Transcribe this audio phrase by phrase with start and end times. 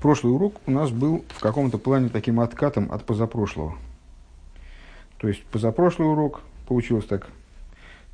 [0.00, 3.74] Прошлый урок у нас был в каком-то плане таким откатом от позапрошлого.
[5.18, 7.28] То есть позапрошлый урок получилось так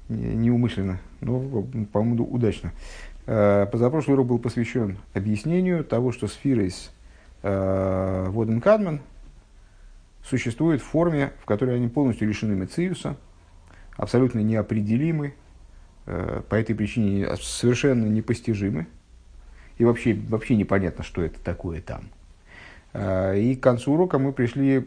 [0.08, 1.40] неумышленно, но,
[1.92, 2.72] по-моему, удачно.
[3.26, 6.90] Э, позапрошлый урок был посвящен объяснению того, что сфера из
[7.43, 9.01] э, Воден Кадман
[10.25, 13.16] существует в форме, в которой они полностью лишены Мециуса,
[13.96, 15.35] абсолютно неопределимы,
[16.07, 18.87] э, по этой причине совершенно непостижимы
[19.79, 22.04] и вообще, вообще непонятно, что это такое там.
[22.93, 24.87] А, и к концу урока мы пришли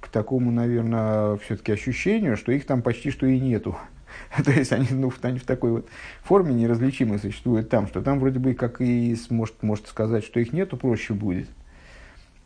[0.00, 3.76] к такому, наверное, все-таки ощущению, что их там почти что и нету.
[4.44, 5.88] То есть они, ну, они в такой вот
[6.22, 10.52] форме неразличимы существуют там, что там вроде бы как и может, может сказать, что их
[10.52, 11.48] нету, проще будет.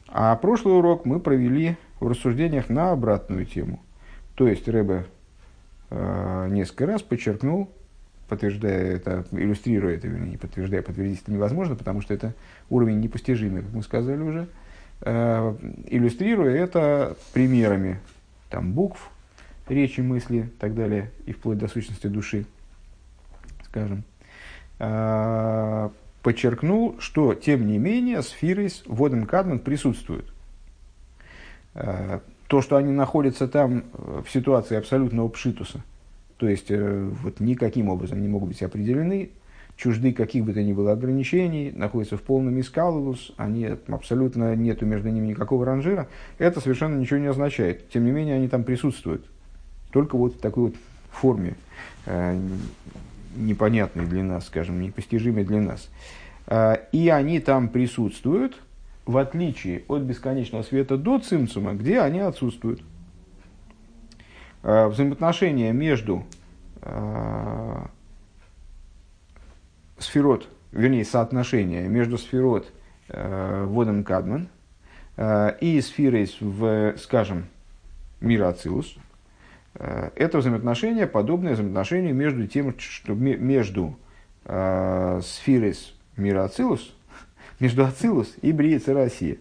[0.09, 3.81] А прошлый урок мы провели в рассуждениях на обратную тему.
[4.35, 5.07] То есть Рэбе
[5.91, 7.71] э, несколько раз подчеркнул
[8.29, 12.35] подтверждая это, иллюстрируя это, вернее, не подтверждая, подтвердить это невозможно, потому что это
[12.71, 14.49] уровень непостижимый, как мы сказали уже,
[15.03, 15.57] э,
[15.87, 18.01] иллюстрируя это примерами
[18.51, 19.11] там, букв,
[19.69, 22.47] речи, мысли и так далее, и вплоть до сущности души,
[23.65, 24.05] скажем,
[24.79, 25.91] э,
[26.23, 30.33] подчеркнул, что, тем не менее, сферы с водом Кадман присутствуют.
[31.75, 35.83] Э, то, что они находятся там в ситуации абсолютного пшитуса–
[36.37, 39.31] то есть э, вот никаким образом не могут быть определены,
[39.77, 45.09] чужды каких бы то ни было ограничений, находятся в полном искалус, они абсолютно нету между
[45.09, 47.89] ними никакого ранжира, это совершенно ничего не означает.
[47.91, 49.27] Тем не менее, они там присутствуют.
[49.91, 50.75] Только вот в такой вот
[51.11, 51.55] форме,
[52.07, 52.39] э,
[53.37, 55.89] непонятной для нас, скажем, непостижимой для нас.
[56.47, 58.57] Э, и они там присутствуют,
[59.07, 62.81] в отличие от бесконечного света до цимцума, где они отсутствуют.
[64.65, 66.25] Э, взаимоотношения между
[66.81, 67.83] э,
[69.99, 72.73] сферот, вернее, соотношение между сферот
[73.09, 74.49] э, Воден Кадман
[75.61, 77.47] и сферой в, скажем,
[78.21, 78.97] мира Ацилус,
[79.75, 83.97] это взаимоотношение, подобное взаимоотношению между тем, что между
[84.43, 85.77] сферой
[86.17, 86.97] мира Ацилус,
[87.61, 89.39] между Ацилус и Бриецей России.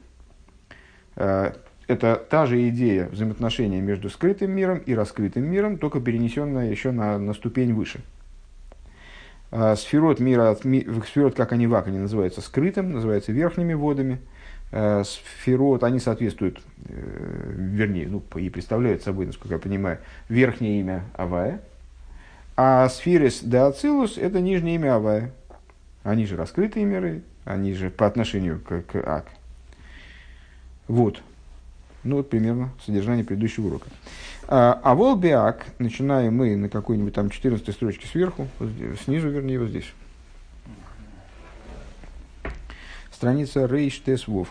[1.93, 7.19] Это та же идея взаимоотношения между скрытым миром и раскрытым миром, только перенесенная еще на,
[7.19, 8.01] на ступень выше.
[9.51, 10.57] А, сферот мира,
[11.05, 14.17] сферот, как они в Акане называются, скрытым, называются верхними водами.
[14.71, 19.99] А, сферот, они соответствуют, э, вернее, ну, и представляют собой, насколько я понимаю,
[20.29, 21.61] верхнее имя Авая.
[22.57, 25.31] А сферис де Ацилус– это нижнее имя Авая.
[26.01, 29.27] Они же раскрытые миры, они же по отношению к, к Ак.
[30.87, 31.21] Вот.
[32.03, 33.87] Ну, вот примерно содержание предыдущего урока.
[34.47, 38.47] А, а волбиак, начинаем мы на какой-нибудь там 14 строчке сверху,
[39.05, 39.93] снизу, вернее, вот здесь.
[43.11, 44.49] Страница Рейш Тес Вов.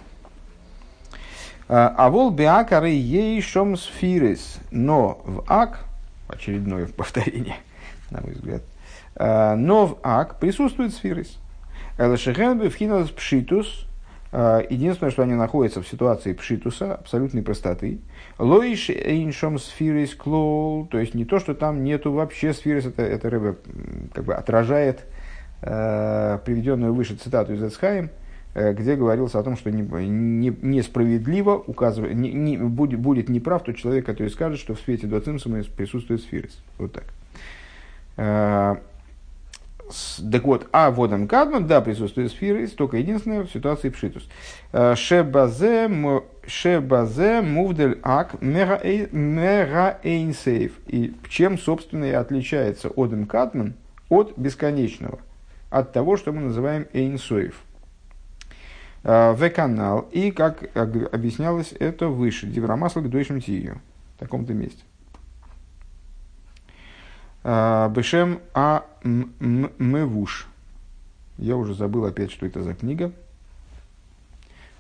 [1.69, 5.85] А волбиак арей ей шом сфирис, но в ак,
[6.29, 7.57] очередное повторение,
[8.11, 8.63] на мой взгляд,
[9.15, 11.39] а, но в ак присутствует сфирис.
[11.99, 13.87] Элашехен бифхинас пшитус,
[14.33, 18.01] единственное, что они находятся в ситуации пшитуса, абсолютной простоты.
[18.39, 23.29] Лоиш эйншом сфирис клоу, то есть не то, что там нету вообще сфирис, это, это
[23.29, 23.57] рыба
[24.15, 25.05] как бы отражает
[25.61, 28.11] э, приведенную выше цитату из Эцхайм,
[28.55, 33.65] э, где говорилось о том, что не, не, несправедливо указывает, не, не, будет, будет неправ
[33.65, 36.59] тот человек, который скажет, что в свете Дуацимсума присутствует сфирис.
[36.79, 38.81] Вот так.
[39.89, 44.29] Э, так вот, а водом кадман, да, присутствует сферы, только единственное в ситуации пшитус.
[44.73, 45.89] Э, шебазе
[47.43, 50.73] мувдель ак мера эйнсейф.
[50.87, 53.75] И чем, собственно, и отличается одем кадман
[54.09, 55.19] от бесконечного,
[55.71, 57.61] от того, что мы называем эйнсоев.
[59.05, 63.81] Э, в канал, и, как объяснялось, это выше, диврамасл к дойшим тию,
[64.17, 64.83] в таком-то месте.
[67.45, 70.47] А, Бешем А Мевуш.
[71.39, 73.13] Я уже забыл опять, что это за книга.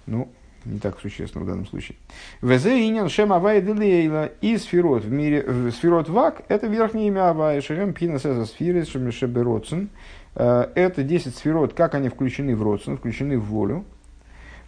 [0.06, 0.28] Ну,
[0.64, 1.96] не так существенно в данном случае.
[2.40, 7.60] Везе инин шем авай делейла и сферот в мире, сферот вак, это верхнее имя авай,
[7.60, 9.88] шерем пина сеза сфирис, шебероцен.
[10.34, 13.84] А, это 10 сферот, как они включены в родсен, включены в волю.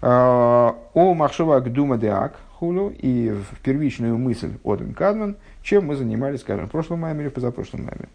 [0.03, 6.43] А, о махшава гдума деак хулю и в первичную мысль Оден Кадман– чем мы занимались,
[6.43, 8.09] скажем, в прошлом маме или позапрошлом маме.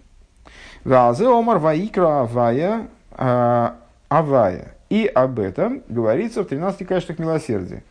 [0.85, 4.75] Валзе омар ваикра авая а, авая.
[4.89, 7.83] И об этом говорится в 13 качествах милосердия.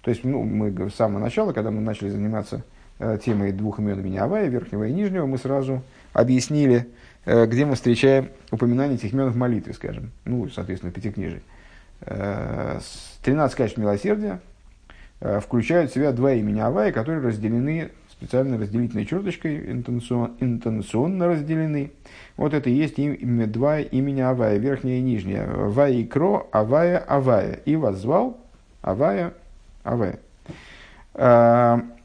[0.00, 2.64] То есть ну, мы с самого начала, когда мы начали заниматься
[2.98, 5.82] э, темой двух имен имени Авая, верхнего и нижнего, мы сразу
[6.12, 6.88] объяснили,
[7.24, 11.42] э, где мы встречаем упоминание этих имен в молитве, скажем, ну, соответственно, в пятикнижии.
[12.00, 14.40] 13 качеств милосердия
[15.20, 21.90] включают в себя два имени Авая, которые разделены специальной разделительной черточкой, интонационно разделены.
[22.36, 25.44] Вот это и есть имя, два имени Авая, верхнее и нижнее.
[25.46, 27.58] Ваикро, Авая, Авая.
[27.64, 28.38] И возвал
[28.80, 29.34] Авая,
[29.82, 30.20] Авая.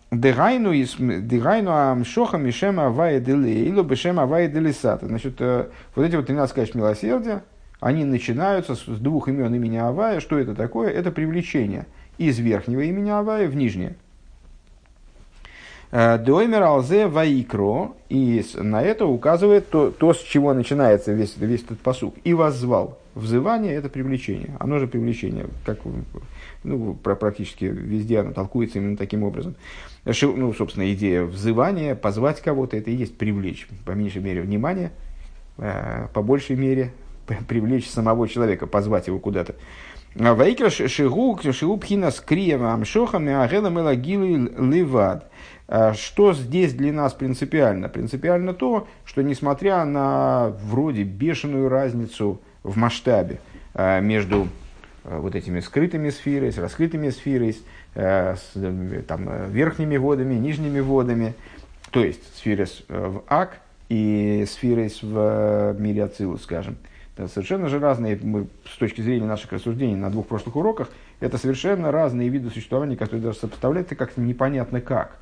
[0.09, 5.05] Дегайну дегайну амшоха мишема авая делейлу бешема авая делисата.
[5.05, 7.43] Значит, э, вот эти вот 13 качеств милосердия,
[7.81, 10.21] они начинаются с двух имен имени Авая.
[10.21, 10.91] Что это такое?
[10.91, 11.87] Это привлечение
[12.17, 13.97] из верхнего имени Авая в нижнее.
[15.91, 21.63] Э, Доймер алзе ваикро, и на это указывает то, то, с чего начинается весь, весь
[21.63, 22.15] этот посук.
[22.23, 22.99] И воззвал.
[23.15, 24.55] Взывание– это привлечение.
[24.59, 25.79] Оно же привлечение, как
[26.63, 29.55] ну, практически везде оно толкуется именно таким образом.
[30.05, 34.91] Ну, собственно, идея взывания, позвать кого-то, это и есть привлечь, по меньшей мере, внимание,
[35.57, 36.91] э, по большей мере,
[37.47, 39.55] привлечь самого человека, позвать его куда-то.
[40.15, 41.37] Вайкер шигу,
[41.77, 45.29] пхина скриева амшохами, агела мелагилы ливад.
[45.67, 47.89] Э, что здесь для нас принципиально?
[47.89, 53.39] Принципиально то, что несмотря на вроде бешеную разницу в масштабе
[53.73, 54.47] э, между
[55.03, 57.55] вот этими скрытыми сферой, с раскрытыми сферой,
[57.99, 58.53] Э, с
[59.07, 61.33] там, э, верхними водами, нижними водами,
[61.89, 63.57] то есть сферы э, в Ак
[63.89, 66.77] и сферы в мире Ацилус, скажем.
[67.17, 70.91] Это совершенно же разные, мы, с точки зрения наших рассуждений на двух прошлых уроках,
[71.21, 75.17] это совершенно разные виды существования, которые даже сопоставлять как-то непонятно как.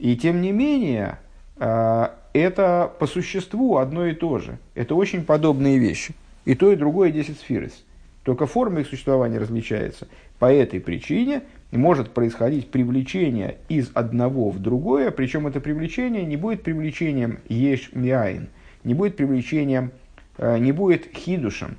[0.00, 1.18] И тем не менее,
[1.58, 4.58] это по существу одно и то же.
[4.74, 6.14] Это очень подобные вещи.
[6.46, 7.84] И то, и другое 10 сферис.
[8.24, 10.08] Только форма их существования различается.
[10.38, 16.62] По этой причине может происходить привлечение из одного в другое, причем это привлечение не будет
[16.62, 18.48] привлечением еш миаин,
[18.84, 19.92] не будет привлечением,
[20.38, 21.76] э, не будет хидушем.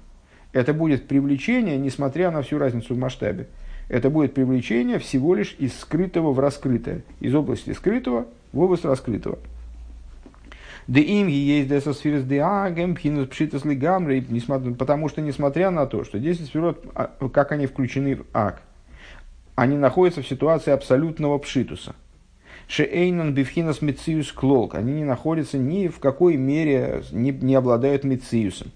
[0.53, 3.47] Это будет привлечение, несмотря на всю разницу в масштабе.
[3.89, 9.39] Это будет привлечение всего лишь из скрытого в раскрытое, из области скрытого в область раскрытого.
[10.87, 14.25] Да им есть десосфирис деагем, пхинус пшитас лигамры,
[14.77, 18.63] потому что, несмотря на то, что 10 сферот, а, как они включены в ак,
[19.55, 21.95] они находятся в ситуации абсолютного пшитуса.
[22.67, 24.75] Шеэйнон бифхинас мециус клолк.
[24.75, 28.71] Они не находятся ни в какой мере, не, не обладают мециусом.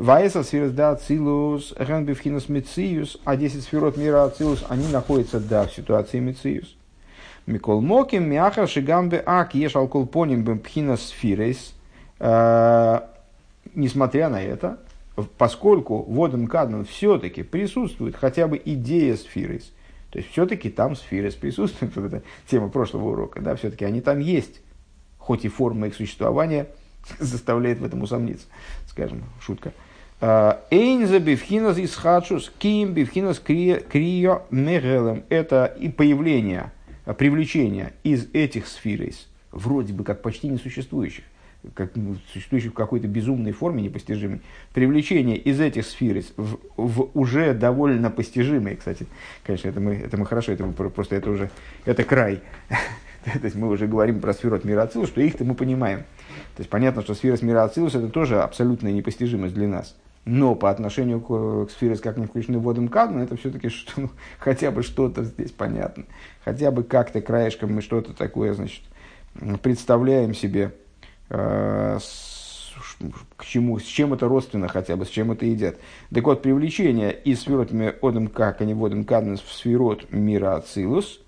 [0.00, 5.66] Ваеса сферос да ацилус, ген бифхинас мециус, а 10 сферот мира ацилус, они находятся, да,
[5.66, 6.74] в ситуации мециус.
[7.44, 11.74] Микол моким, мяхар, шигамбе, ак, еш алкол поним бифхинас сфирейс.
[12.18, 13.00] Э,
[13.74, 14.78] несмотря на это,
[15.36, 19.70] поскольку воден кадман все-таки присутствует хотя бы идея сфирейс,
[20.08, 24.62] то есть все-таки там сферы присутствуют, это тема прошлого урока, да, все-таки они там есть,
[25.18, 26.68] хоть и форма их существования
[27.18, 28.46] заставляет в этом усомниться,
[28.86, 29.74] скажем, шутка.
[30.22, 35.24] А, Эйнза бифхинас из хадшус, ким бифхинас крио мегелем.
[35.30, 36.72] Это и появление,
[37.16, 39.10] привлечение из этих сфер,
[39.50, 41.24] вроде бы как почти несуществующих,
[41.72, 44.42] как, ну, существующих в какой-то безумной форме непостижимой,
[44.74, 49.06] привлечение из этих сфер в, в уже довольно постижимые, кстати,
[49.42, 51.50] конечно, это мы, это мы хорошо, это мы просто это уже,
[51.86, 52.42] это край.
[53.24, 56.00] То есть мы уже говорим про сферот Мирацилус, что их-то мы понимаем.
[56.56, 59.96] То есть понятно, что сфера Мирацилус это тоже абсолютная непостижимость для нас.
[60.30, 64.10] Но по отношению к, к сфере, как не включены водом Кадман, это все-таки что, ну,
[64.38, 66.04] хотя бы что-то здесь понятно.
[66.44, 68.82] Хотя бы как-то краешком мы что-то такое, значит,
[69.62, 70.72] представляем себе
[71.30, 71.98] Э,
[73.36, 75.76] к чему, с чем это родственно хотя бы, с чем это едят.
[76.12, 81.20] Так вот, привлечение из сферот одем как они водим каднес в сферот мира ацилус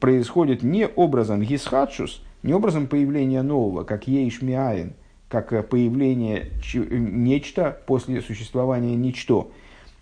[0.00, 4.94] происходит не образом гисхадшус, не образом появления нового, как ейшмиаин,
[5.32, 9.50] как э, появление нечто после существования ничто,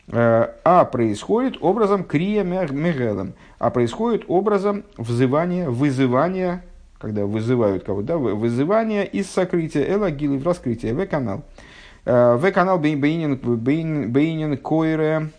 [0.09, 6.65] э, а происходит образом крия мегелем, а происходит образом взывания, вызывания
[6.99, 11.45] когда вызывают кого-то, да, вызывание из сокрытия, элагилы в раскрытие, в-канал.
[12.05, 13.39] Э, в-канал бейнин
[14.59, 15.31] койре,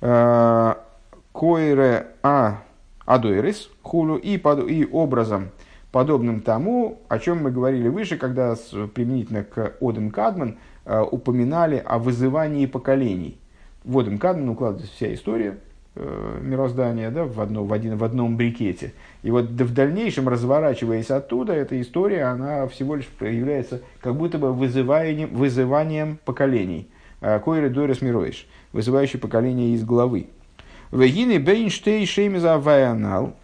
[0.00, 0.74] э,
[1.32, 2.62] койре а
[3.04, 5.48] адойрис, хулу, и, под, и образом,
[5.92, 8.56] подобным тому, о чем мы говорили выше, когда
[8.94, 13.38] применительно к Одем Кадман э, упоминали о вызывании поколений.
[13.84, 15.58] В Одем Кадман укладывается вся история,
[15.94, 18.94] Э, мироздания да, в, одно, в, один, в одном брикете.
[19.22, 24.54] И вот в дальнейшем, разворачиваясь оттуда, эта история, она всего лишь является как будто бы
[24.54, 26.88] вызыванием, вызыванием поколений.
[27.20, 30.28] Э, Койры Дорис Мироиш, вызывающий поколение из главы.
[30.92, 33.34] Вегины Бейнштей Шеймиза Аваянал.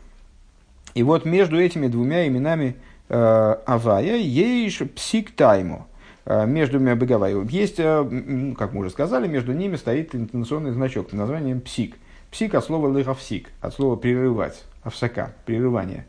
[0.95, 2.76] И вот между этими двумя именами
[3.09, 5.87] э, Авая есть псик тайму.
[6.26, 7.35] между Бегавай.
[7.49, 11.97] Есть, как мы уже сказали, между ними стоит интенционный значок под названием псик.
[12.30, 16.04] Псик от слова лыховсик, от слова прерывать, овсака, прерывание.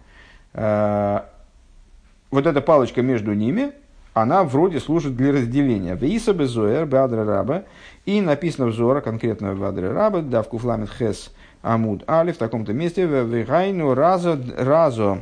[0.53, 3.71] Вот эта палочка между ними,
[4.13, 5.95] она вроде служит для разделения.
[5.95, 7.63] Виса безуэр бадра раба.
[8.05, 11.31] И написано в Зора, конкретно в Адре раба, да, в Куфламет Хес
[11.61, 15.21] Амуд Али, в таком-то месте, в Вихайну разо, разо,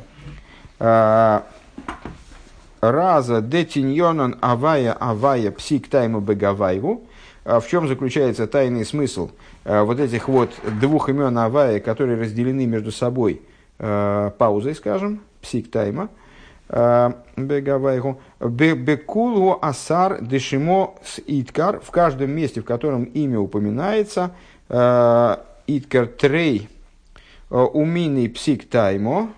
[0.79, 1.41] э,
[2.81, 7.03] разо детиньонан авая авая псик тайму бегавайгу.
[7.45, 9.31] А в чем заключается тайный смысл
[9.63, 13.41] э, вот этих вот двух имен авая, которые разделены между собой
[13.79, 16.09] паузой, скажем, псик тайма–
[16.69, 18.19] Бегавайгу.
[18.39, 21.79] Бекулу асар дешимо с иткар.
[21.79, 24.31] В каждом месте, в котором имя упоминается,
[25.67, 26.69] иткар трей
[27.49, 29.31] э, уминый псик таймо.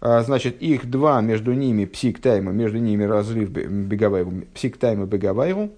[0.00, 5.70] Э, значит, их два, между ними псик тайма, между ними разрыв бегавайгу, псик тайма бегавайгу.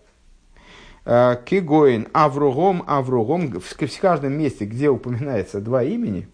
[1.04, 3.60] Кигоин Авругом Авругом.
[3.60, 6.28] В каждом месте, где упоминается два имени,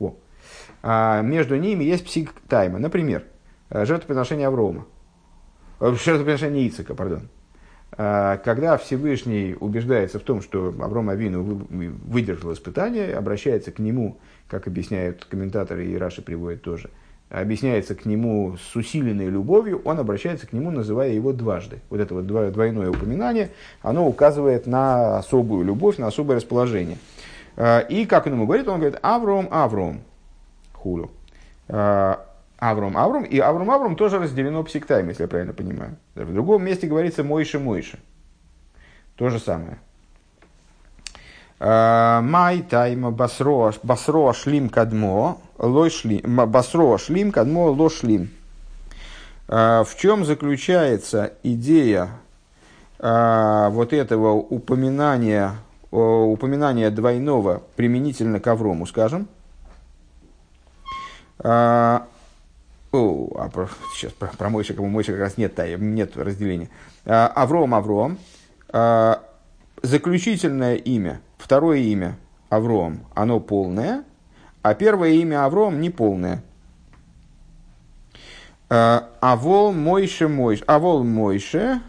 [0.82, 2.80] о, между ними есть псик тайма.
[2.80, 3.24] Например,
[3.74, 4.86] Э, жертвоприношение Аврома.
[5.80, 7.28] Э, жертвоприношение Ицека, пардон.
[7.96, 14.16] Э, когда Всевышний убеждается в том, что Авром Авину выдержал испытание, обращается к нему,
[14.48, 16.90] как объясняют комментаторы, и Раши приводит тоже,
[17.30, 21.80] объясняется к нему с усиленной любовью, он обращается к нему, называя его дважды.
[21.90, 23.50] Вот это вот двойное упоминание,
[23.82, 26.98] оно указывает на особую любовь, на особое расположение.
[27.88, 30.00] И как он ему говорит, он говорит, Авром, Авром,
[30.72, 31.10] хулю.
[32.70, 35.96] Авром Авром, и Авром Авром тоже разделено псиктайм, если я правильно понимаю.
[36.14, 37.98] В другом месте говорится Мойше Мойше.
[39.16, 39.78] То же самое.
[41.60, 48.30] А, Май тайма басро басро шлим кадмо лой шлим басро шлим кадмо ло шлим.
[49.46, 52.08] А, в чем заключается идея
[52.98, 55.52] а, вот этого упоминания
[55.90, 59.28] упоминания двойного применительно к Аврому, скажем,
[62.94, 66.68] о, а про, сейчас про, про Мойша, кому Мойша как раз нет, нет разделения.
[67.04, 68.18] А, Авром, Авром.
[68.68, 69.22] А,
[69.82, 72.16] заключительное имя, второе имя
[72.48, 74.04] Авром, оно полное,
[74.62, 76.42] а первое имя Авром не полное.
[78.70, 81.80] А, Авол Мойше Мойше, Авол Мойше,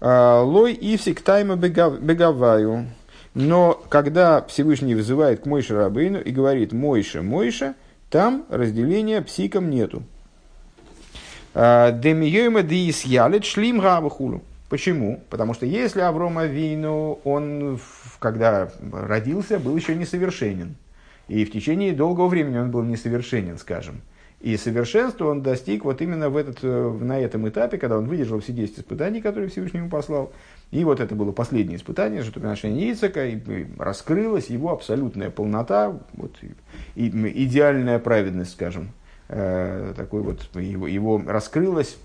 [0.00, 2.86] а, Лой Ивсик Тайма Бегаваю.
[3.34, 7.74] Но когда Всевышний вызывает к Мойше Рабейну и говорит Мойше, Мойше,
[8.10, 10.02] там разделения псиком нету.
[11.54, 14.42] Демиёйма диис ялит шлим гавахулу.
[14.68, 15.20] Почему?
[15.28, 17.78] Потому что если Аврома Авину, он,
[18.18, 20.76] когда родился, был еще несовершенен.
[21.28, 24.00] И в течение долгого времени он был несовершенен, скажем.
[24.40, 28.40] И совершенства он достиг вот именно в этот, э, на этом этапе, когда он выдержал
[28.40, 30.32] все 10 испытаний, которые Всевышний ему послал.
[30.72, 37.06] И вот это было последнее испытание, жертвоприношение Ицека, и раскрылась его абсолютная полнота, вот, и,
[37.06, 38.88] и идеальная праведность, скажем,
[39.34, 41.96] Э, такой вот, его, его раскрылось,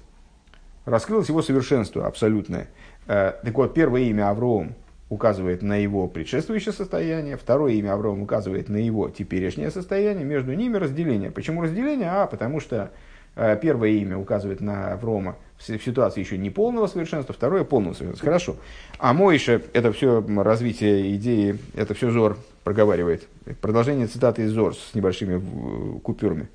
[0.85, 2.69] раскрылось его совершенство абсолютное.
[3.05, 4.75] Э, так вот, первое имя Авроам
[5.09, 10.77] указывает на его предшествующее состояние, второе имя Авроам указывает на его теперешнее состояние, между ними
[10.77, 11.29] разделение.
[11.29, 12.09] Почему разделение?
[12.09, 12.91] А, потому что
[13.35, 18.25] э, первое имя указывает на Аврома в ситуации еще не полного совершенства, второе полного совершенства.
[18.25, 18.55] Хорошо.
[18.99, 23.27] А Мойша, это все развитие идеи, это все Зор проговаривает.
[23.59, 26.47] Продолжение цитаты из Зор с небольшими купюрами.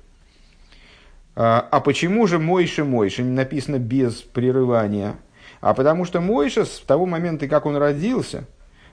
[1.35, 5.15] А, а почему же Мойша Мойша написано без прерывания?
[5.61, 8.45] А потому что Мойша с того момента, как он родился,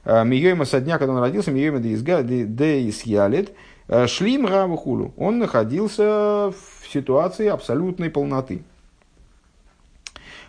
[0.05, 3.53] а, Миойма со дня, когда он родился, Миойма де Исьялит,
[3.89, 6.55] а, Шлим Равухулу, он находился в
[6.91, 8.63] ситуации абсолютной полноты.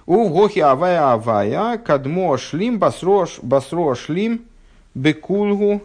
[0.06, 4.46] У Гохи Авая Авая, Кадмо Шлим, Басро, басро Шлим,
[4.94, 5.82] Бекулгу,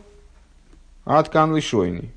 [1.04, 2.10] Аткан Лишойный.
[2.10, 2.16] А,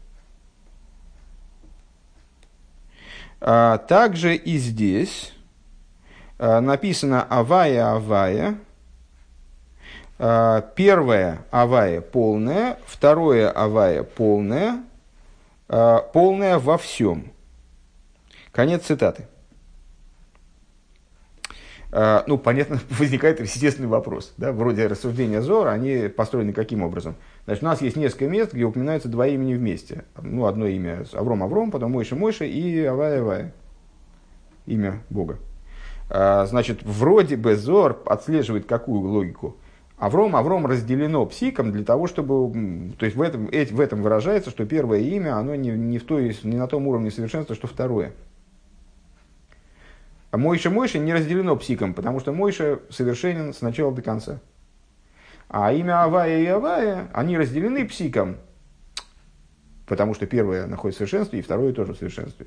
[3.40, 5.34] также и здесь
[6.40, 8.58] а, написано «авая авая».
[10.18, 14.84] А, первое «авая» полное, второе «авая» полное,
[15.68, 17.32] полное во всем.
[18.52, 19.28] Конец цитаты.
[21.92, 24.34] Ну, понятно, возникает естественный вопрос.
[24.38, 24.52] Да?
[24.52, 27.16] Вроде рассуждения Зора, они построены каким образом?
[27.50, 30.04] Значит, у нас есть несколько мест, где упоминаются два имени вместе.
[30.22, 33.54] Ну, одно имя Авром Авром, потом Мойша Мойша и Авая Авая.
[34.68, 35.40] Имя Бога.
[36.12, 39.58] А, значит, вроде бы Зор отслеживает какую логику?
[39.98, 42.92] Авром, Авром разделено псиком для того, чтобы...
[43.00, 46.38] То есть в этом, в этом выражается, что первое имя, оно не, не, в той,
[46.44, 48.12] не на том уровне совершенства, что второе.
[50.30, 54.40] А Мойша Мойша не разделено псиком, потому что Мойша совершенен с начала до конца.
[55.50, 58.38] А имя Авая и Авая, они разделены псиком,
[59.88, 62.46] потому что первое находится в совершенстве, и второе тоже в совершенстве.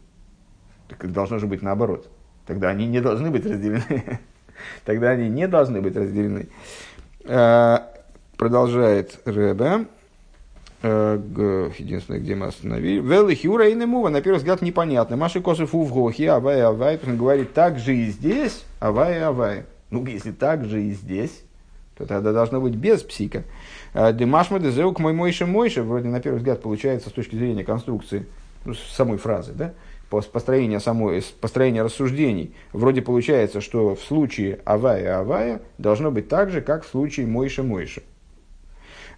[0.89, 2.09] Так должно же быть наоборот.
[2.47, 4.21] Тогда они не должны быть разделены.
[4.85, 6.49] Тогда они не должны быть разделены.
[7.25, 7.79] Э,
[8.37, 9.87] продолжает Рэбе.
[10.83, 13.01] Э, единственное, где мы остановили.
[13.01, 15.17] Велы хюра и немува, на первый взгляд, непонятно.
[15.17, 17.01] Маши косов увгохи, авай, авай.
[17.05, 19.65] Он говорит, так же и здесь, авай, авай.
[19.91, 21.45] Ну, если так же и здесь,
[22.03, 23.45] то тогда должно быть без псика.
[23.95, 28.27] Э, Димашма дезеук мой мойша мойша, вроде на первый взгляд получается с точки зрения конструкции,
[28.65, 29.73] ну, самой фразы, да,
[30.09, 36.61] построения самой, построения рассуждений, вроде получается, что в случае авая авая должно быть так же,
[36.61, 38.03] как в случае мойша мойша.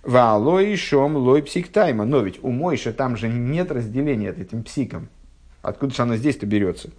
[0.02, 2.04] Валой шом лой псик тайма.
[2.04, 5.08] Но ведь у Мойша там же нет разделения этим псиком.
[5.62, 6.90] Откуда же оно здесь-то берется?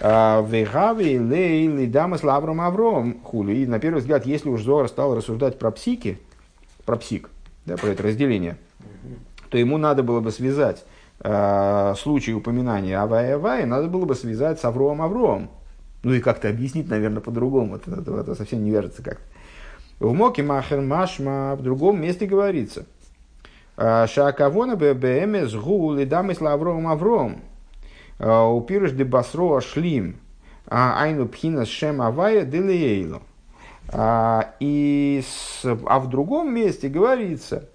[0.00, 3.58] А, Вегави лей лидамас лавром авром хули.
[3.58, 6.18] И на первый взгляд, если уж Зор стал рассуждать про псики,
[6.86, 7.28] про псик,
[7.66, 8.56] да, про это разделение,
[9.50, 10.84] то ему надо было бы связать
[11.20, 15.50] э, случай упоминания Авая Авая, надо было бы связать с Авроом Авроом.
[16.02, 17.76] Ну и как-то объяснить, наверное, по-другому.
[17.76, 19.22] Это, это, это совсем не вяжется как-то.
[19.98, 22.86] В Моке Махер Машма в другом месте говорится.
[23.76, 27.42] «А, Шакавона ББМС Гу Лидамис Лавром Авром.
[28.20, 30.16] «А, Упирыш де Басро Шлим.
[30.66, 33.22] А, Айну Пхина Шем Авая Делиейло.
[34.60, 37.68] И с, а в другом месте говорится,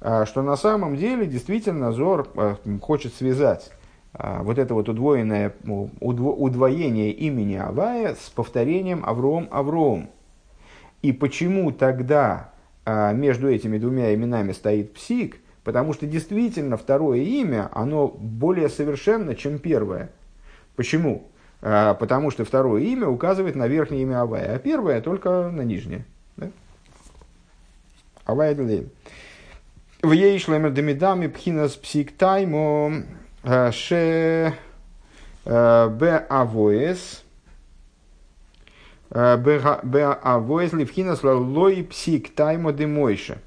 [0.00, 2.26] что на самом деле действительно Зор
[2.82, 3.70] хочет связать
[4.12, 5.54] вот это вот удвоенное
[6.00, 10.10] удвоение имени Авая с повторением Авром Авром.
[11.02, 12.52] И почему тогда
[12.84, 15.38] а, между этими двумя именами стоит псик?
[15.64, 20.10] Потому что действительно второе имя, оно более совершенно, чем первое.
[20.76, 21.28] Почему?
[21.60, 26.04] А, потому что второе имя указывает на верхнее имя Авая, а первое только на нижнее.
[26.36, 26.50] Да?
[28.24, 28.88] Авая Делей.
[30.00, 33.04] В Ейшлемер Демидами Пхинас Псик Таймо
[33.42, 34.54] а, Ше
[35.44, 37.22] Б Авоес
[41.38, 43.38] лой псик таймо мойша.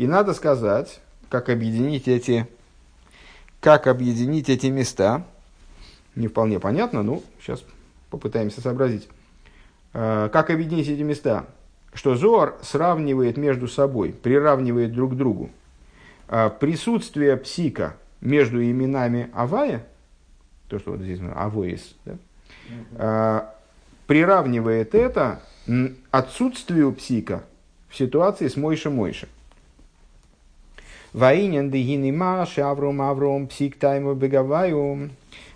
[0.00, 2.48] И надо сказать, как объединить эти,
[3.60, 5.26] как объединить эти места.
[6.14, 7.62] Не вполне понятно, но сейчас
[8.08, 9.10] попытаемся сообразить.
[9.92, 11.44] Э, как объединить эти места?
[11.92, 15.50] Что Зоар сравнивает между собой, приравнивает друг к другу
[16.28, 19.84] э, присутствие псика между именами Авая,
[20.68, 22.16] то, что вот здесь Авоис, да,
[22.92, 23.42] э,
[24.06, 25.42] приравнивает это
[26.10, 27.44] отсутствию псика
[27.90, 29.28] в ситуации с Мойша Мойша.
[31.12, 35.10] Ваинен дегины маши авром псик тайму бегаваю.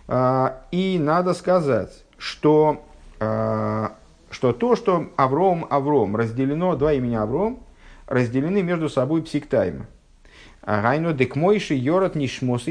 [0.07, 2.83] А, и надо сказать, что,
[3.21, 3.93] а,
[4.31, 7.61] что то, что Авром Авром разделено, два имени Авром,
[8.07, 9.87] разделены между собой псик тайма.
[10.67, 12.67] Гайно дек мойши йорат нишмас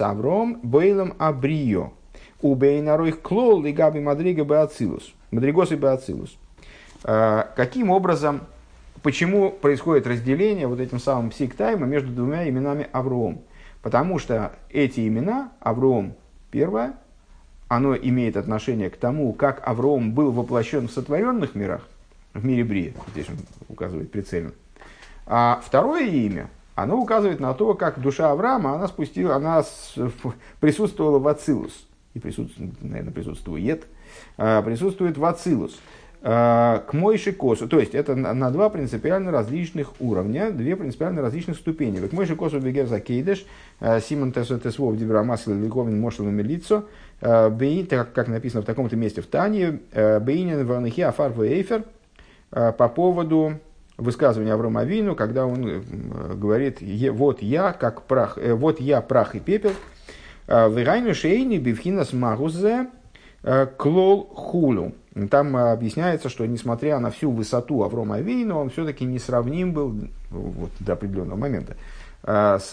[0.00, 1.92] Авром бейлом абрио.
[2.42, 5.14] У Бейнаруих клол и габи мадрига беацилус.
[5.30, 6.36] Мадригос и беацилус.
[7.02, 8.42] А, каким образом,
[9.04, 13.42] почему происходит разделение вот этим самым псиктаймом между двумя именами Авром?
[13.82, 16.14] Потому что эти имена, Авром
[16.50, 16.94] первое,
[17.68, 21.86] оно имеет отношение к тому, как Авром был воплощен в сотворенных мирах,
[22.32, 23.36] в мире Брия, здесь он
[23.68, 24.52] указывает прицельно.
[25.26, 29.62] А второе имя, оно указывает на то, как душа Авраама, она спустила, она
[30.60, 33.86] присутствовала в Ацилус, и присутствует, наверное, присутствует,
[34.38, 35.78] а, присутствует в Ацилус.
[36.26, 41.58] А, к Мойши Косу, то есть это на два принципиально различных уровня, две принципиально различных
[41.58, 41.98] ступени.
[41.98, 43.44] К Мойши Косу бегер за кейдеш,
[43.78, 46.86] а, Симон Тесвов Дибрамасл Ликовин Мошел Мелицо,
[47.20, 51.84] как написано в таком-то месте в Тане, Бейнин Варнахи Афар Эйфер,
[52.50, 53.58] по поводу
[53.98, 55.80] высказывания Аврома Авину, когда он э,
[56.34, 56.78] говорит,
[57.12, 59.72] вот я, как прах, э, вот я прах и пепел,
[60.46, 62.86] Вегайну шейни бифхинас магузе э,
[63.76, 64.92] клол хулю.
[65.30, 69.94] Там объясняется, что несмотря на всю высоту Аврома Авейна, он все-таки не сравним был
[70.30, 71.76] вот, до определенного момента.
[72.24, 72.72] Э, с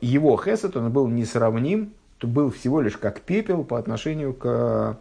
[0.00, 4.96] его хесет он был несравним, был всего лишь как пепел по отношению к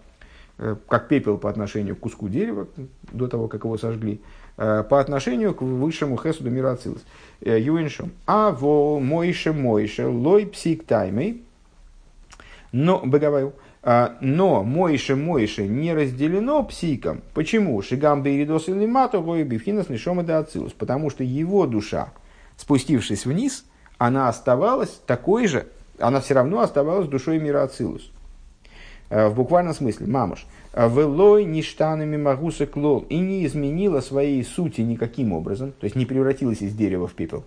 [0.87, 2.67] как пепел по отношению к куску дерева,
[3.11, 4.21] до того, как его сожгли,
[4.57, 7.03] по отношению к высшему хесуду мира Ацилус.
[7.41, 8.11] Юиншем.
[8.27, 11.43] А во мойше мойше лой псик таймей,
[12.71, 17.21] но, Беговаю, а, но Мойше Мойше не разделено псиком.
[17.33, 17.81] Почему?
[17.81, 20.73] Шигам Бейридос или Матовой Бифхинас Нишома Ацилус.
[20.73, 22.13] Потому что его душа,
[22.57, 23.65] спустившись вниз,
[23.97, 25.67] она оставалась такой же,
[25.99, 28.11] она все равно оставалась душой мира Ацилус.
[29.11, 35.73] в буквальном смысле, мамуш, велой ништанами магуса клол, и не изменила своей сути никаким образом,
[35.73, 37.43] то есть не превратилась из дерева в пепел,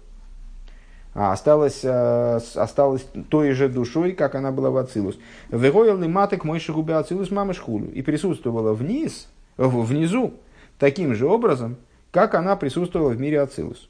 [1.14, 5.16] а осталась, осталась той же душой, как она была в Ацилус.
[5.48, 7.90] Вегойл и маток мой шагубе Ацилус мамыш хулю.
[7.92, 10.34] И присутствовала вниз, внизу,
[10.78, 11.76] таким же образом,
[12.10, 13.88] как она присутствовала в мире Ацилус.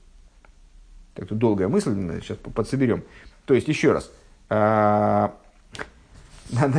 [1.15, 3.03] Так тут долгая мысль, сейчас подсоберем.
[3.47, 4.11] То есть, еще раз,
[4.49, 5.31] на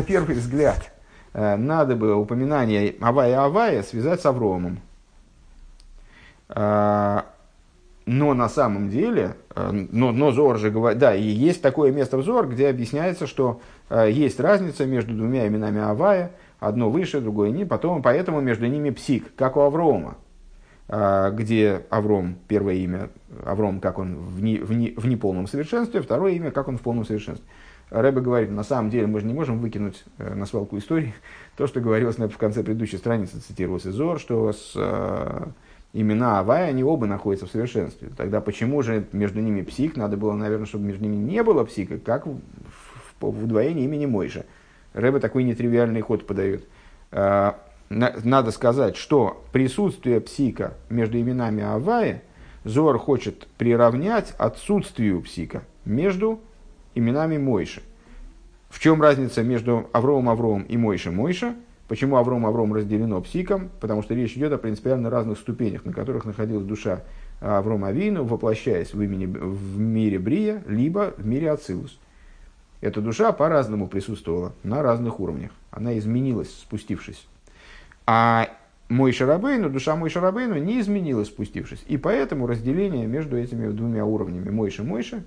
[0.06, 0.92] первый взгляд,
[1.34, 4.80] надо бы упоминание Авая Авая связать с Авромом.
[8.06, 12.24] Но на самом деле, но, но Зор же говорит, да, и есть такое место в
[12.24, 18.04] Зор, где объясняется, что есть разница между двумя именами Авая, одно выше, другое не, потом,
[18.04, 20.18] поэтому между ними псик, как у Аврома.
[20.88, 23.10] А, где Авром, первое имя,
[23.44, 26.82] Авром, как он в, не, в, не, в неполном совершенстве, второе имя, как он в
[26.82, 27.48] полном совершенстве.
[27.90, 31.16] Рэбе говорит, на самом деле мы же не можем выкинуть э, на свалку истории
[31.58, 35.46] то, что говорилось в конце предыдущей страницы, цитировался Зор, что с, э,
[35.96, 38.10] имена Авая, они оба находятся в совершенстве.
[38.16, 39.96] Тогда почему же между ними псих?
[39.96, 42.40] Надо было, наверное, чтобы между ними не было псика, как в,
[43.20, 44.46] в, в удвоении имени Мойша.
[44.94, 46.66] Рэбе такой нетривиальный ход подает.
[47.12, 47.58] А,
[47.90, 52.24] надо сказать, что присутствие псика между именами Авая
[52.66, 56.42] Зор хочет приравнять отсутствию псика между
[56.94, 57.84] именами Мойши.
[58.70, 61.56] В чем разница между Авромом Авромом и Мойши Мойша?
[61.88, 63.70] Почему Авром Авром разделено псиком?
[63.80, 67.04] Потому что речь идет о принципиально разных ступенях, на которых находилась душа
[67.42, 72.00] Аврома Авину, воплощаясь в, имени, в мире Брия, либо в мире Ацилус.
[72.82, 75.52] Эта душа по-разному присутствовала на разных уровнях.
[75.72, 77.28] Она изменилась, спустившись
[78.06, 78.50] а
[78.88, 81.84] мой Шарабейну, душа мой Шарабейну не изменилась, спустившись.
[81.88, 85.24] И поэтому разделение между этими двумя уровнями Мойша Мойша,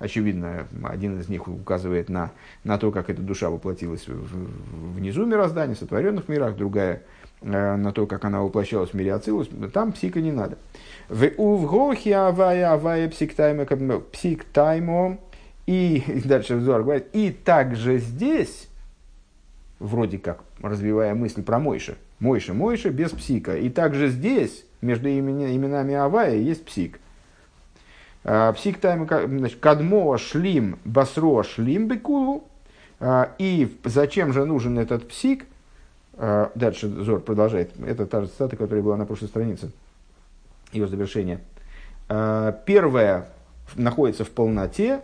[0.00, 2.32] очевидно, один из них указывает на,
[2.64, 7.02] на то, как эта душа воплотилась в, внизу мироздания, в сотворенных мирах, другая
[7.42, 10.58] э, на то, как она воплощалась в мире Ацилус, там псика не надо.
[11.08, 13.66] В увгохи авая авая псиктаймо
[14.10, 15.18] псиктаймо
[15.66, 18.68] и дальше взор говорит, и также здесь,
[19.78, 23.56] вроде как развивая мысль про Мойша, Мойша, Мойша без псика.
[23.56, 26.98] И также здесь, между именами Авая, есть псик.
[28.24, 32.44] А, псик значит, кадмо шлим басро шлим бекулу.
[32.98, 35.46] А, и зачем же нужен этот псик?
[36.14, 37.72] А, дальше Зор продолжает.
[37.84, 39.70] Это та же цитата, которая была на прошлой странице.
[40.72, 41.40] Ее завершение.
[42.08, 43.26] Первая
[43.76, 45.00] находится в полноте,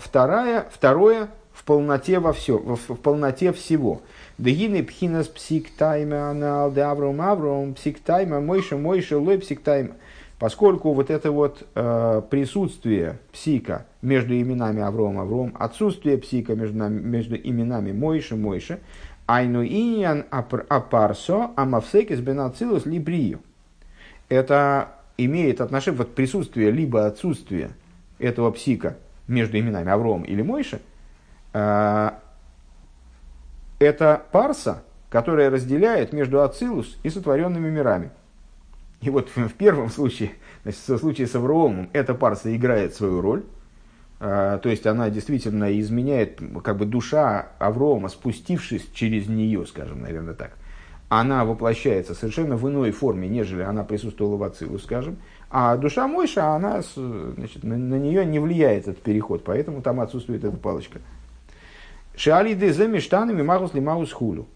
[0.00, 4.02] вторая, второе в полноте во все, в, в полноте всего.
[4.36, 9.94] Дегины пхинас псиктайма анал де авром авром псиктайма мойша мойша лой псиктайма.
[10.38, 17.36] Поскольку вот это вот э, присутствие псика между именами Авром Авром, отсутствие псика между, между
[17.36, 18.80] именами Мойша Мойша,
[19.26, 23.40] айну иньян апарсо амавсекис бенацилус либрию.
[24.28, 27.70] Это имеет отношение, вот присутствие либо отсутствие
[28.18, 28.96] этого псика
[29.28, 30.80] между именами Авром или Мойша,
[31.54, 32.10] э,
[33.78, 38.10] это парса, которая разделяет между Ацилус и сотворенными мирами.
[39.00, 40.32] И вот в первом случае,
[40.62, 43.44] значит, в случае с Авраамом, эта парса играет свою роль,
[44.18, 50.34] а, то есть она действительно изменяет, как бы душа Аврома, спустившись через нее, скажем, наверное
[50.34, 50.52] так,
[51.08, 55.18] она воплощается совершенно в иной форме, нежели она присутствовала в Ацилу, скажем.
[55.50, 60.42] А душа Мойша, она, значит, на, на нее не влияет этот переход, поэтому там отсутствует
[60.42, 61.00] эта палочка.
[62.16, 64.46] Шиалиды за мештанами магус ли магус хулю.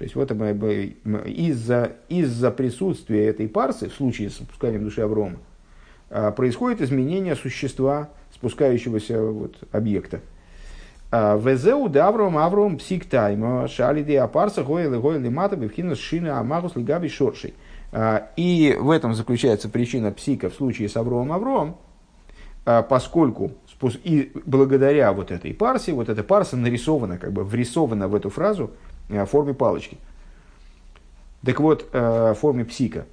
[0.00, 5.36] То есть вот из-за из присутствия этой парсы, в случае с спусканием души Аврома,
[6.08, 10.20] а, происходит изменение существа, спускающегося вот, объекта.
[11.10, 16.76] А, Везеу да Авром Авром псик тайма шалиды апарса гойлы гойлы мата бифхина шина амагус
[16.76, 17.52] лигаби шоршей.
[17.92, 21.76] А, и в этом заключается причина псика в случае с Авромом Авром,
[22.64, 23.52] поскольку
[24.02, 28.70] и благодаря вот этой парсе, вот эта парса нарисована, как бы врисована в эту фразу
[29.10, 29.98] в форме палочки.
[31.44, 33.06] Так вот, э, в форме псика.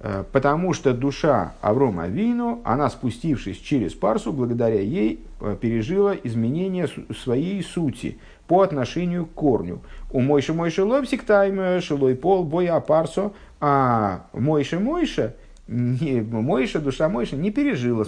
[0.00, 5.20] Э, потому что душа Аврома Вину, она спустившись через парсу, благодаря ей
[5.60, 6.88] пережила изменение
[7.22, 9.80] своей сути по отношению к корню.
[10.10, 15.34] У Мойши Мойши Лобсик тайм Шилой Пол Боя Парсо, а Мойши Мойша–
[15.68, 18.06] не, Мойша, душа Мойша не пережила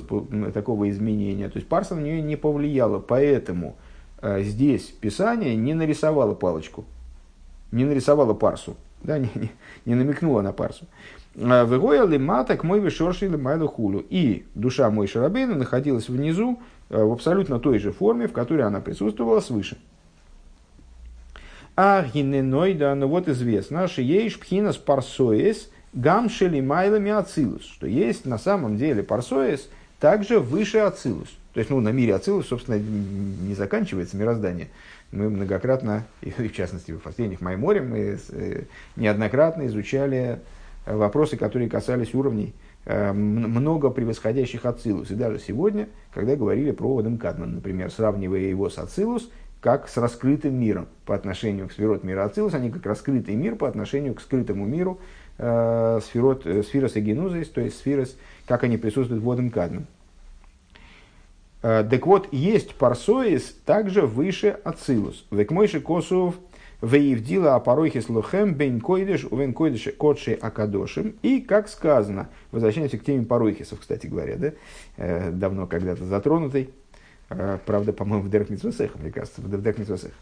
[0.53, 3.77] такого изменения, то есть Парса на нее не повлияла, поэтому
[4.23, 6.87] э, здесь Писание не нарисовало палочку,
[7.73, 9.51] не нарисовало Парсу, да, не, не,
[9.85, 10.87] не намекнуло на Парсу.
[11.41, 14.05] «А, Выгояли маток мой вишоршили майлу хулю.
[14.11, 18.81] И душа мой Шарабейна находилась внизу э, в абсолютно той же форме, в которой она
[18.81, 19.79] присутствовала свыше.
[21.77, 28.39] А гиненойда, ну вот известно, что есть пхинас парсоис гамшели майлами ацилус, что есть на
[28.39, 31.29] самом деле парсоис также выше ацилус.
[31.53, 34.69] То есть, ну, на мире ацилус, собственно, не заканчивается мироздание.
[35.13, 38.63] Мы многократно, и в частности, в последних Майморе, мы э,
[38.97, 40.41] неоднократно изучали
[40.87, 42.55] вопросы, которые касались уровней
[42.87, 45.11] Э, много превосходящих Ацилус.
[45.11, 49.99] И даже сегодня, когда говорили про Одам Кадман, например, сравнивая его с Ацилус, как с
[49.99, 54.23] раскрытым миром по отношению к сферот мира Ацилус, они как раскрытый мир по отношению к
[54.23, 54.99] скрытому миру
[55.37, 59.87] э, сферот, э, сфирос и генузис, то есть сфирос, как они присутствуют в Одам Кадман.
[61.63, 65.25] Э, так вот, есть парсоис также выше Ацилус.
[65.31, 66.35] Векмойши Косов–
[66.83, 71.15] Веевдила апарохис лохем бен койдеш увен койдеш котши акадошим.
[71.23, 74.53] И, как сказано, возвращаемся к теме парохисов, кстати говоря, да,
[74.97, 76.71] э, давно когда-то затронутый,
[77.29, 80.13] э, правда, по-моему, в Деркмитсвесех, мне кажется, в Деркмитсвесех.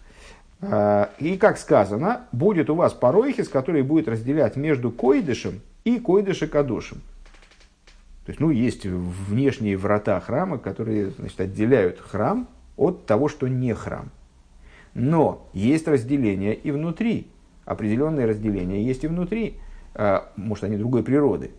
[0.62, 6.48] Э, и, как сказано, будет у вас парохис, который будет разделять между койдышем и койдыша
[6.48, 7.02] кадошем.
[8.28, 13.74] То есть, ну, есть внешние врата храма, которые значит, отделяют храм от того, что не
[13.74, 14.10] храм.
[14.92, 17.28] Но есть разделение и внутри.
[17.64, 19.56] Определенные разделения есть и внутри.
[19.94, 21.52] А, может, они другой природы.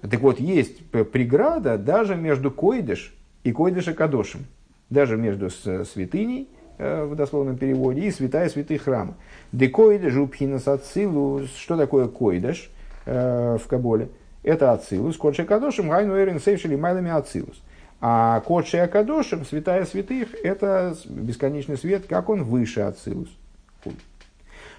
[0.00, 4.46] Так вот, есть преграда даже между койдыш и койдыш и кадошем.
[4.90, 9.16] Даже между святыней, э, в дословном переводе, и святая святых храма.
[9.50, 11.52] Декоидеш упхинас ацилус.
[11.56, 12.70] Что такое койдыш
[13.06, 14.08] э, в Каболе?
[14.46, 15.16] Это ацилус.
[15.16, 17.60] Кодше кадошем гайну эрин сейвшили майлами ацилус.
[18.00, 23.28] А Кодши Акадошим, святая святых, это бесконечный свет, как он выше Ацилус.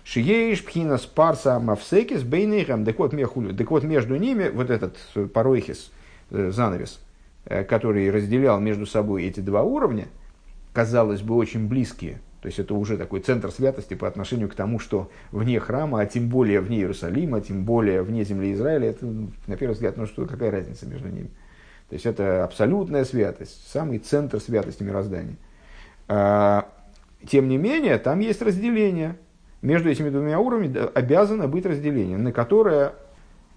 [0.04, 2.86] Шиеиш пхина спарса мавсекис бейнейхам.
[2.86, 4.96] Так вот, так вот, между ними вот этот
[5.34, 5.92] паройхис,
[6.30, 7.02] э, занавес,
[7.46, 10.08] э, который разделял между собой эти два уровня,
[10.72, 12.22] казалось бы, очень близкие.
[12.42, 16.06] То есть это уже такой центр святости по отношению к тому, что вне храма, а
[16.06, 20.26] тем более вне Иерусалима, тем более вне земли Израиля, это, на первый взгляд, ну что,
[20.26, 21.30] какая разница между ними?
[21.90, 25.36] То есть это абсолютная святость, самый центр святости мироздания.
[26.08, 26.70] А,
[27.28, 29.18] тем не менее, там есть разделение.
[29.62, 32.94] Между этими двумя уровнями обязано быть разделение, на которое,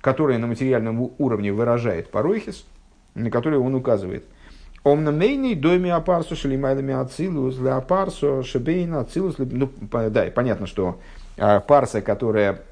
[0.00, 2.64] которое на материальном уровне выражает паройхис,
[3.14, 4.24] на которое он указывает.
[4.82, 9.36] Омнамейный доме апарсу шалимайлами ацилус для апарсу шебейна ацилус.
[9.38, 10.98] Ну, да, понятно, что
[11.36, 12.62] а, парса, которая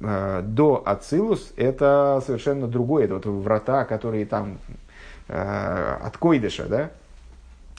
[0.00, 3.04] а, до ацилус, это совершенно другое.
[3.04, 4.58] Это вот врата, которые там
[5.28, 6.90] Э, от койдыша, да,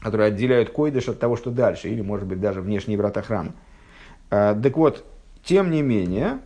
[0.01, 3.53] которые отделяют койдыш от того, что дальше, или, может быть, даже внешние врата храма.
[4.29, 5.03] Э, так вот,
[5.43, 6.39] тем не менее,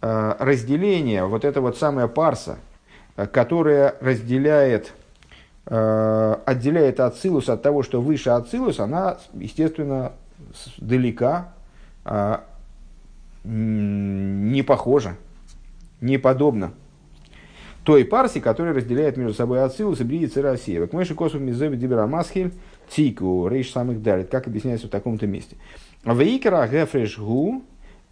[0.00, 2.58] разделение, вот это вот самая парса,
[3.32, 4.92] которая разделяет,
[5.66, 10.12] отделяет Ацилус от того, что выше Ацилус, она, естественно,
[10.78, 11.54] далека,
[13.44, 15.16] не похожа,
[16.00, 16.72] не подобна
[17.86, 20.80] той парси, которая разделяет между собой Ацилус и Брииц и.
[20.80, 22.52] Как Мойши Косов Мизеви Дибера Масхиль
[22.90, 25.56] Тику, рейш самых далит, как объясняется в таком-то месте.
[26.04, 27.62] Вейкера Гефреш Гу,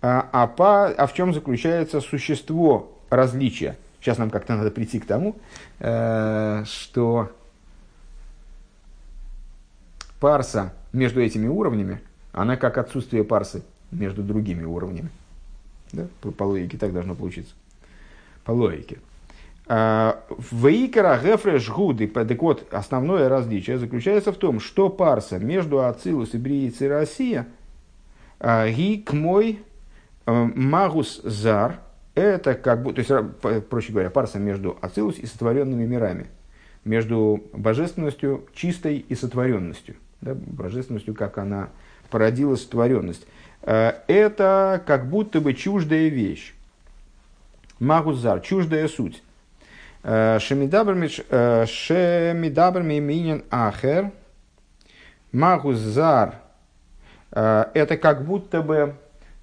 [0.00, 3.76] а, а, по, а в чем заключается существо различия?
[4.00, 5.36] Сейчас нам как-то надо прийти к тому,
[5.80, 7.32] э, что
[10.20, 12.00] парса между этими уровнями,
[12.32, 15.10] она как отсутствие парсы между другими уровнями.
[15.92, 16.06] Да?
[16.20, 17.54] По, по логике так должно получиться.
[18.44, 18.98] По логике.
[19.66, 26.34] А, Вейкара Гефреш Гуды, так вот, основное различие заключается в том, что парса между Ацилус
[26.34, 27.46] и Брииц и Россия,
[28.40, 29.60] а, ги к мой
[30.26, 31.80] а, магус зар,
[32.14, 36.26] это как бы, то есть, проще говоря, парса между Ацилус и сотворенными мирами,
[36.84, 41.68] между божественностью чистой и сотворенностью, да, божественностью, как она
[42.10, 43.26] породила сотворенность.
[43.62, 46.54] Это как будто бы чуждая вещь.
[47.78, 49.22] Магузар, чуждая суть.
[50.02, 51.66] Э, Шемидабр э,
[53.00, 54.10] минин ахер.
[55.32, 56.36] Магузар.
[57.32, 58.94] Э, это как будто бы,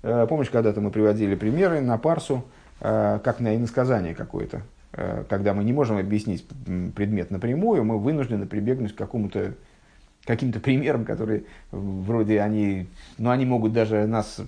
[0.02, 2.46] помнишь, когда-то мы приводили примеры на парсу,
[2.80, 4.63] как на иносказание какое-то.
[5.30, 6.48] Когда мы не можем объяснить
[6.96, 9.54] предмет напрямую, мы вынуждены прибегнуть к какому-то
[10.25, 14.39] каким-то примерам, которые вроде они, ну, они могут даже нас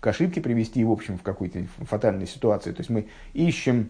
[0.00, 2.72] к ошибке привести, в общем, в какой-то фатальной ситуации.
[2.72, 3.88] То есть мы ищем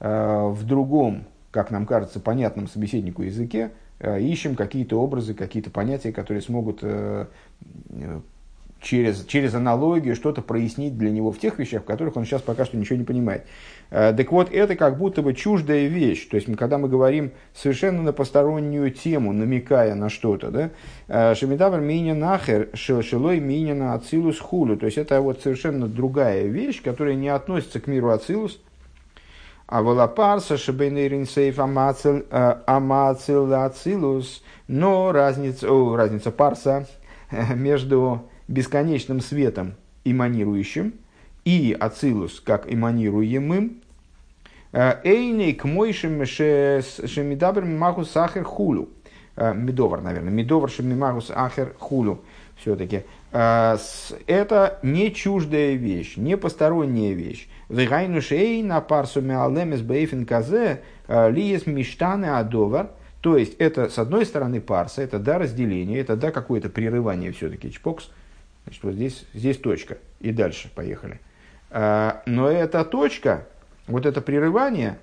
[0.00, 6.10] Э, в другом, как нам кажется, понятном собеседнику языке, э, ищем какие-то образы, какие-то понятия,
[6.10, 7.26] которые смогут э,
[8.80, 12.64] через, через аналогию что-то прояснить для него в тех вещах, в которых он сейчас пока
[12.64, 13.44] что ничего не понимает.
[13.90, 16.28] Э, так вот, это как будто бы чуждая вещь.
[16.28, 20.70] То есть, когда мы говорим совершенно на постороннюю тему, намекая на что-то, да,
[21.08, 24.76] э, Шемидавр меня нахер, шелой меня на ацилус хулю.
[24.76, 28.60] То есть, это вот совершенно другая вещь, которая не относится к миру ацилус,
[29.66, 36.86] а волапарса шебейнейрин сейф амацил э, ацилус, но разница, о, разница парса
[37.54, 39.74] между бесконечным светом,
[40.04, 40.94] эманирующим,
[41.44, 43.79] и ацилус как эманируемым,
[44.72, 48.88] Эйней к мойшим шемидабр мимаху сахар хулю.
[49.36, 50.30] Э, медовар, наверное.
[50.30, 52.20] Медовар шемимаху сахар хулю.
[52.56, 53.02] Все-таки.
[53.32, 53.76] Э,
[54.26, 57.48] это не чуждая вещь, не посторонняя вещь.
[57.68, 62.90] Вегайну шей на парсу меалемес бейфен казе лиес миштаны адовар.
[63.20, 67.70] То есть, это, с одной стороны, парса, это да, разделение, это да, какое-то прерывание все-таки,
[67.70, 68.10] чпокс.
[68.64, 69.98] Значит, вот здесь, здесь точка.
[70.20, 71.20] И дальше, поехали.
[71.70, 73.46] Но эта точка,
[73.90, 74.98] вот это прерывание,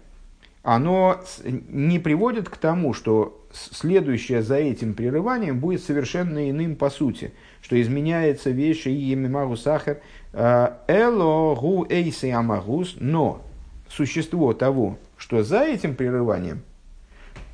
[0.64, 7.34] оно не приводит к тому, что следующее за этим прерыванием будет совершенно иным по сути,
[7.62, 10.00] что изменяется вещи и магу сахар,
[10.34, 13.42] а, эло гу эйси амагус, но
[13.90, 16.62] существо того, что за этим прерыванием,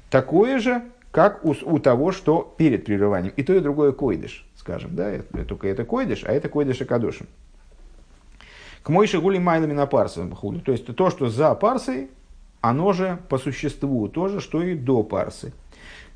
[0.09, 3.33] такое же, как у, у того, что перед прерыванием.
[3.37, 4.95] И то, и другое койдыш, скажем.
[4.95, 5.19] Да?
[5.47, 7.27] Только это койдыш, а это койдыш и кадошин.
[8.83, 10.27] К мойши гули майлами на парсы.
[10.65, 12.09] То есть то, что за парсой,
[12.61, 15.53] оно же по существу то же, что и до парсы.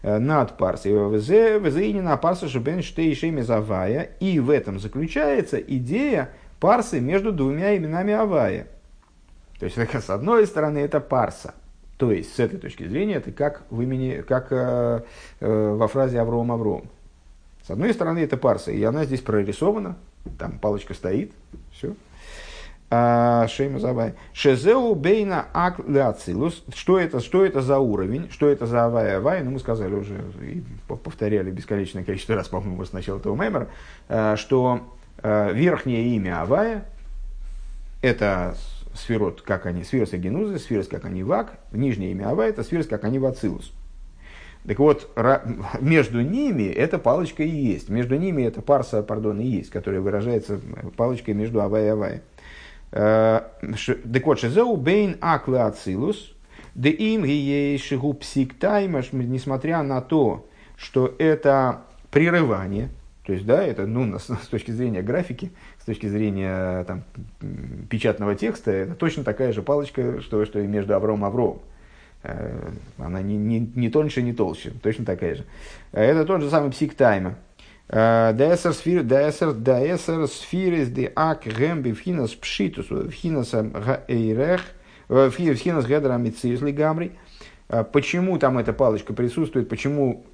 [0.03, 0.91] Э, над парсой.
[0.91, 4.11] Везеини на парсы шубен штейшеми завая.
[4.19, 8.67] И в этом заключается идея парсы между двумя именами Авая.
[9.59, 11.55] То есть, с одной стороны, это парса.
[11.97, 15.01] То есть, с этой точки зрения, это как, в имени, как э,
[15.39, 16.83] э, во фразе Авром Авром.
[17.65, 19.97] С одной стороны, это парса, и она здесь прорисована,
[20.37, 21.31] там палочка стоит,
[21.71, 21.95] все.
[22.89, 24.13] А, Шейма.
[24.33, 26.63] Шезеу бейна ак ляцилус.
[26.73, 28.29] Что это, что это за уровень?
[28.31, 29.43] Что это за авай авай?
[29.43, 33.67] Ну, мы сказали уже и повторяли бесконечное количество раз, по-моему, с начала этого мемора,
[34.07, 34.81] а, что
[35.21, 36.85] а, верхнее имя авая
[38.01, 38.55] это
[38.93, 42.87] сферот, как они, сферос и генузы, сферос, как они вак, нижнее имя авай это сферос,
[42.87, 43.73] как они вацилус.
[44.65, 45.09] Так вот,
[45.79, 47.87] между ними эта палочка и есть.
[47.87, 50.59] Между ними эта парса, пардон, и есть, которая выражается
[50.97, 52.21] палочкой между авай и авай.
[52.91, 53.41] Э,
[54.13, 56.33] так вот, шезеу бейн акле ацилус,
[56.75, 60.47] де им гиешигу псиктаймаш, несмотря на то,
[60.77, 62.89] что это прерывание,
[63.25, 67.03] то есть, да, это, ну, с, с точки зрения графики, с точки зрения там,
[67.89, 71.61] печатного текста, это точно такая же палочка, что, что и между Авром и Авром.
[72.23, 75.45] Э, она не, не, не тоньше, не толще, точно такая же.
[75.91, 76.95] Это тот же самый псик.
[77.89, 83.53] Даэсер сфир, даэсер, даэсер сфирис де ак гэмби вхинас пшитус, вхинас
[84.07, 84.61] эйрех,
[85.07, 87.13] вхинас гедра мициус лигамри.
[87.93, 90.25] Почему там эта палочка присутствует, почему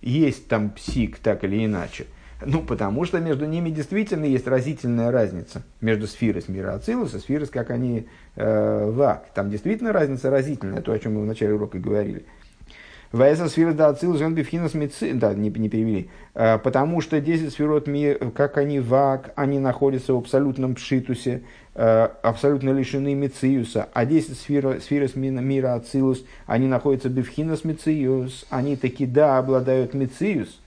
[0.00, 2.06] есть там псик так или иначе?
[2.44, 7.48] Ну, потому что между ними действительно есть разительная разница между сферой мира Ацилус и сферой,
[7.48, 8.06] как они
[8.36, 9.30] э, вак.
[9.34, 12.26] Там действительно разница разительная, то, о чем мы в начале урока говорили.
[13.10, 16.10] Ваэса сфера да ацил жен бифхинас да, не, не перевели.
[16.34, 17.88] А, потому что 10 сферот,
[18.34, 21.42] как они вак, они находятся в абсолютном пшитусе,
[21.74, 28.76] а, абсолютно лишены мициуса, а 10 сфер, сферос мира ацилус, они находятся бифхинас мициус, они
[28.76, 30.60] таки да обладают мициус.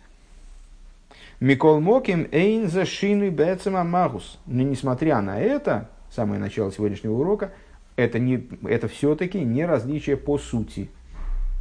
[1.39, 4.39] Микол Моким эйн за шину бецема магус.
[4.45, 7.51] Но несмотря на это, самое начало сегодняшнего урока,
[7.95, 10.89] это, не, это все-таки не различие по сути–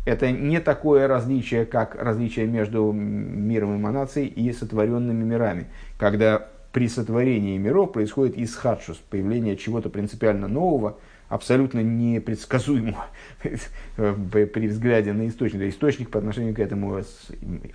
[0.04, 5.66] это не такое различие, как различие между миром эманаций и сотворенными мирами,
[5.98, 13.06] когда при сотворении миров происходит исхадшус, появление чего-то принципиально нового, абсолютно непредсказуемого
[13.96, 15.62] при взгляде на источник.
[15.62, 17.00] Источник по отношению к этому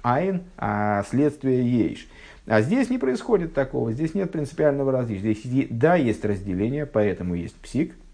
[0.01, 2.07] айн, а следствие ейш.
[2.47, 5.33] А здесь не происходит такого, здесь нет принципиального различия.
[5.33, 7.91] Здесь, да, есть разделение, поэтому есть псих–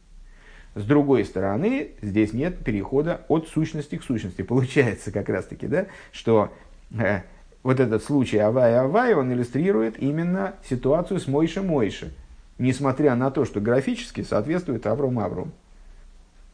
[0.75, 4.41] с другой стороны, здесь нет перехода от сущности к сущности.
[4.41, 6.51] Получается как раз таки, да, что
[6.97, 7.21] э,
[7.63, 12.11] вот этот случай Авай-Авай, он иллюстрирует именно ситуацию с Мойше-Мойше,
[12.57, 15.51] несмотря на то, что графически соответствует Авром-Авром.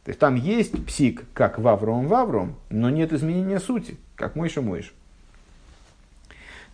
[0.04, 4.92] То есть там есть псик, как в Авром-Вавром, но нет изменения сути, как Мойше-Мойше.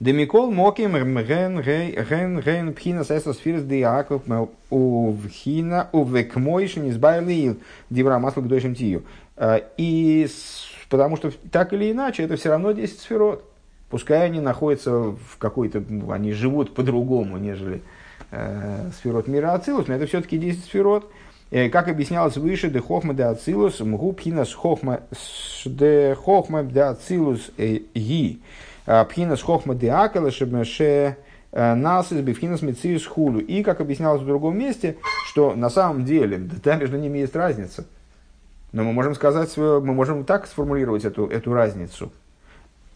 [0.01, 4.23] Демикол моким ген ген ген пхина сесос фирс диаков
[4.71, 7.57] у вхина у векмойшин избавили
[7.91, 9.05] дивра масло к тию.
[9.77, 10.29] И
[10.89, 13.45] потому что так или иначе это все равно 10 сферот.
[13.91, 17.81] пускай они находятся в какой-то, они живут по-другому, нежели
[18.31, 21.11] э, сферот мира Ацилус, но это все-таки 10 сферот.
[21.51, 25.01] Э, как объяснялось выше, де хохма де Ацилус, мгу пхинас хохма
[25.65, 28.41] де хохма де Ацилус ги,
[28.85, 31.17] пхинас хохма де акала шебеше
[31.53, 33.39] э, нас из бифхинас мециус хулу.
[33.39, 37.87] И, как объяснялось в другом месте, что на самом деле, да, между ними есть разница.
[38.73, 42.13] Но мы можем сказать, мы можем так сформулировать эту, эту разницу.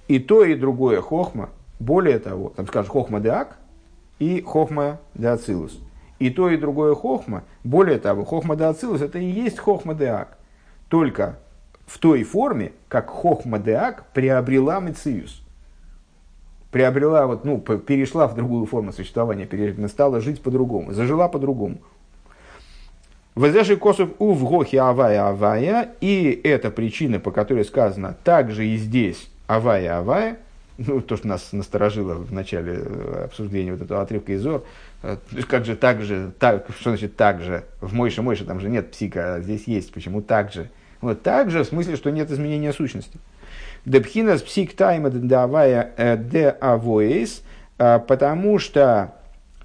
[0.08, 3.58] И то, и другое хохма, более того, там скажешь хохма де ак,
[4.18, 5.78] и хохма де ацилус.
[6.18, 10.06] И то, и другое хохма, более того, хохма де ацилус, это и есть хохма де
[10.06, 10.38] ак.
[10.88, 11.38] Только
[11.86, 15.42] в той форме, как хохма де ак приобрела мециус.
[16.70, 19.48] Приобрела, вот, ну, перешла в другую форму существования,
[19.88, 21.78] стала жить по-другому, зажила по-другому.
[23.34, 28.76] Возреши косов у в гохе авая авая, и это причина, по которой сказано также и
[28.76, 30.38] здесь авая авая,
[30.76, 34.64] ну, то, что нас насторожило в начале э, обсуждения вот этого отрывка из Зор,
[35.02, 35.16] э,
[35.48, 38.90] как же так же, так, что значит так же, в Мойше Мойше там же нет
[38.90, 40.68] псика, а здесь есть, почему так же?
[41.00, 43.18] Вот так же, в смысле, что нет изменения сущности.
[43.88, 47.42] Депхинас псик тайма давая э, де авоис,
[47.76, 49.14] потому что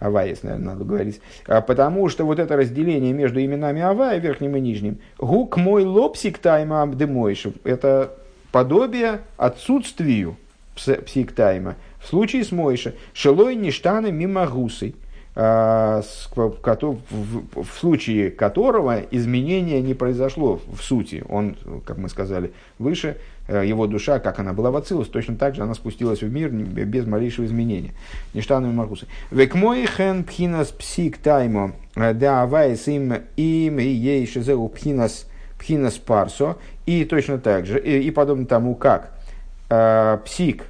[0.03, 1.21] Аваис, наверное, надо говорить.
[1.45, 6.81] Потому что вот это разделение между именами Авая, верхним и нижним, гук мой лопсик тайма
[6.81, 8.11] абдемойшев, это
[8.51, 10.35] подобие отсутствию
[10.75, 11.75] псиктайма.
[11.99, 15.02] В случае с Мойша, шелой ништаны мимо гусой, а,
[15.35, 16.03] в
[17.79, 21.23] случае которого изменение не произошло в сути.
[21.27, 23.17] Он, как мы сказали выше,
[23.47, 26.49] э, его душа, как она была в Ацилус, точно так же она спустилась в мир
[26.49, 27.93] без малейшего изменения.
[28.35, 29.09] Ништаны мимо гусой.
[29.31, 35.27] Век мой хен пхинас псик таймо э, да авайс им им и ей шизеу пхинас
[35.57, 36.57] пхинас парсо.
[36.85, 39.13] И точно так же, и, и подобно тому, как
[39.69, 40.65] э, псик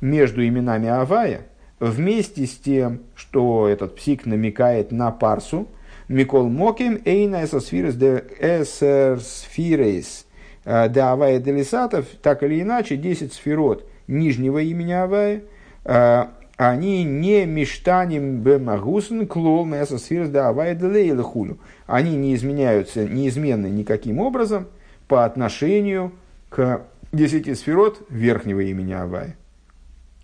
[0.00, 1.42] между именами Авая,
[1.80, 5.66] вместе с тем, что этот псик намекает на парсу,
[6.08, 10.26] Микол Моким, Эйна Эсосфирес де Эсерсфирес
[10.64, 15.44] э, де Авая Делисатов, так или иначе, 10 сферот нижнего имени Авая,
[15.84, 16.24] э,
[16.56, 21.58] они не миштаним бемагусн клол Эсосфирес де Авая Делейлахулю.
[21.86, 24.66] Они не изменяются неизменно никаким образом
[25.08, 26.12] по отношению
[26.48, 29.36] к десяти сферот верхнего имени Авая.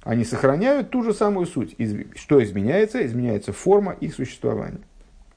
[0.07, 1.75] Они сохраняют ту же самую суть.
[2.15, 3.05] Что изменяется?
[3.05, 4.79] Изменяется форма их существования.